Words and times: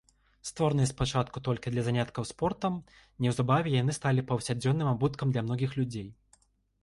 Створаныя 0.49 0.87
спачатку 0.91 1.41
толькі 1.47 1.73
для 1.73 1.81
заняткаў 1.87 2.23
спортам, 2.29 2.79
неўзабаве 3.25 3.75
яны 3.75 3.91
сталі 3.99 4.23
паўсядзённым 4.31 4.89
абуткам 4.95 5.27
для 5.35 5.41
многіх 5.51 5.77
людзей. 5.81 6.09